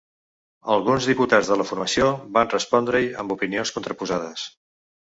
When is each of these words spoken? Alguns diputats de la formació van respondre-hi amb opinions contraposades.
Alguns 0.75 1.07
diputats 1.09 1.51
de 1.51 1.59
la 1.61 1.67
formació 1.73 2.09
van 2.39 2.51
respondre-hi 2.57 3.13
amb 3.25 3.39
opinions 3.39 3.79
contraposades. 3.81 4.53